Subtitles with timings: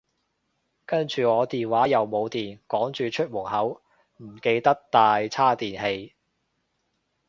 [0.87, 3.83] 跟住我電話又冇電，趕住出門口，
[4.17, 6.15] 唔記得帶叉電器